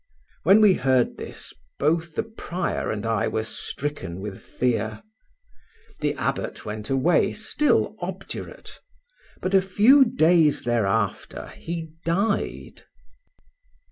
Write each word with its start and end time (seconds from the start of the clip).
When 0.41 0.61
we 0.61 0.73
heard 0.73 1.17
this 1.17 1.53
both 1.77 2.15
the 2.15 2.23
prior 2.23 2.89
and 2.89 3.05
I 3.05 3.27
were 3.27 3.43
stricken 3.43 4.19
with 4.19 4.41
fear. 4.41 5.03
The 5.99 6.15
abbot 6.15 6.65
went 6.65 6.89
away 6.89 7.33
still 7.33 7.95
obdurate, 8.01 8.79
but 9.43 9.53
a 9.53 9.61
few 9.61 10.03
days 10.05 10.63
thereafter 10.63 11.49
he 11.49 11.91
died. 12.03 12.81